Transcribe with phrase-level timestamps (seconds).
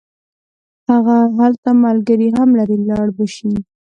[0.89, 3.51] هغه هلته ملګري هم لري لاړ به شي.